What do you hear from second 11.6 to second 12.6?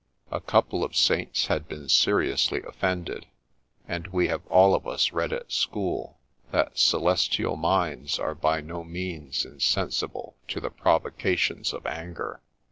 of anger.